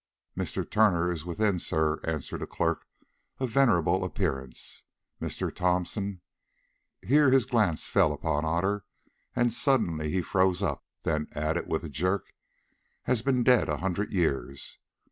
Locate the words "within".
1.27-1.59